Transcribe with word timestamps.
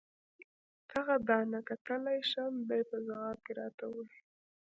دغه 0.91 1.15
دانه 1.27 1.59
کتلای 1.69 2.19
شم؟ 2.29 2.53
دې 2.69 2.79
په 2.89 2.97
ځواب 3.05 3.37
کې 3.45 3.51
راته 3.59 3.83
وویل. 3.89 4.17